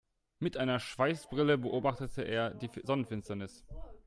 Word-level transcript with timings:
Mit 0.39 0.57
einer 0.57 0.79
Schweißbrille 0.79 1.59
beobachtete 1.59 2.23
er 2.23 2.55
die 2.55 2.71
Sonnenfinsternis. 2.81 3.63